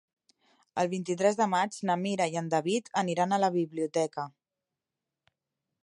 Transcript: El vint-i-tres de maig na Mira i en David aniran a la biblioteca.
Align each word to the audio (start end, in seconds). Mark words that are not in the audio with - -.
El 0.83 0.87
vint-i-tres 0.93 1.37
de 1.41 1.47
maig 1.51 1.77
na 1.89 1.97
Mira 2.05 2.27
i 2.33 2.39
en 2.41 2.49
David 2.55 2.91
aniran 3.05 3.37
a 3.37 3.41
la 3.45 3.51
biblioteca. 3.59 4.27